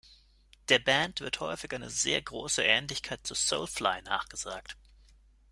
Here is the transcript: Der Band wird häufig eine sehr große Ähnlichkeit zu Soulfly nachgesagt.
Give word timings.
Der 0.69 0.79
Band 0.79 1.21
wird 1.21 1.41
häufig 1.41 1.71
eine 1.75 1.91
sehr 1.91 2.23
große 2.23 2.63
Ähnlichkeit 2.63 3.19
zu 3.21 3.35
Soulfly 3.35 4.01
nachgesagt. 4.01 4.75